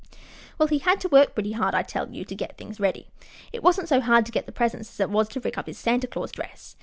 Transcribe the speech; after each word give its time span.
Well, 0.57 0.65
he 0.67 0.79
had 0.79 0.99
to 1.01 1.09
work 1.09 1.35
pretty 1.35 1.51
hard, 1.51 1.75
I 1.75 1.83
tell 1.83 2.09
you, 2.11 2.25
to 2.25 2.33
get 2.33 2.57
things 2.57 2.79
ready. 2.79 3.09
It 3.53 3.61
wasn't 3.61 3.87
so 3.87 4.01
hard 4.01 4.25
to 4.25 4.31
get 4.31 4.47
the 4.47 4.51
presents 4.51 4.89
as 4.89 4.99
it 4.99 5.11
was 5.11 5.29
to 5.29 5.39
rig 5.39 5.59
up 5.59 5.67
his 5.67 5.77
Santa 5.77 6.07
Claus 6.07 6.31
dress. 6.31 6.75